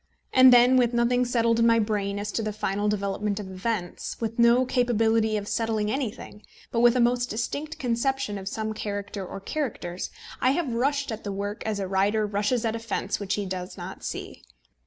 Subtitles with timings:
[0.33, 4.19] And then, with nothing settled in my brain as to the final development of events,
[4.19, 9.23] with no capability of settling anything, but with a most distinct conception of some character
[9.23, 10.09] or characters,
[10.41, 13.45] I have rushed at the work as a rider rushes at a fence which he
[13.45, 14.41] does not see.